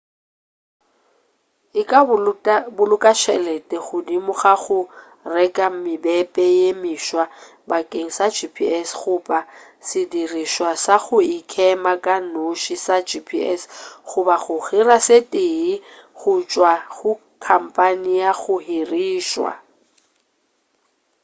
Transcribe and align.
e 1.81 1.81
ka 1.89 1.99
boloka 2.77 3.11
tšhelete 3.19 3.77
godimo 3.87 4.33
ga 4.41 4.53
go 4.63 4.79
reka 5.35 5.65
mebepe 5.83 6.45
ye 6.59 6.69
meswa 6.81 7.23
bakeng 7.69 8.09
sa 8.17 8.25
gps 8.35 8.87
goba 9.01 9.39
sedirišwa 9.87 10.69
sa 10.85 10.95
go 11.05 11.17
ikema 11.37 11.93
ka 12.05 12.15
noši 12.33 12.75
sa 12.85 12.97
gps 13.09 13.61
goba 14.09 14.35
go 14.43 14.55
hira 14.67 14.97
se 15.07 15.17
tee 15.31 15.73
go 16.19 16.31
tšwa 16.49 16.73
go 16.97 17.11
khamphane 17.43 18.13
ya 18.21 18.31
go 18.41 18.55
hirša 18.67 19.51